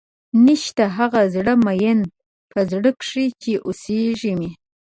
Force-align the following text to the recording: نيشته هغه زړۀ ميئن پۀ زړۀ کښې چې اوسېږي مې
نيشته 0.45 0.83
هغه 0.97 1.21
زړۀ 1.33 1.53
ميئن 1.65 1.99
پۀ 2.51 2.59
زړۀ 2.71 2.91
کښې 2.99 3.25
چې 3.41 3.51
اوسېږي 3.65 4.33
مې 4.39 4.49